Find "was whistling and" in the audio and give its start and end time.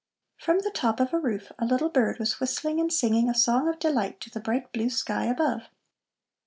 2.17-2.91